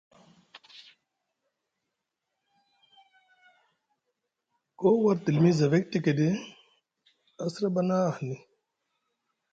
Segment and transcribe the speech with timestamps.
[4.79, 6.27] Koo war dilimi sʼevek tekeɗe,
[7.41, 8.35] a sɗa ɓa a na ahani.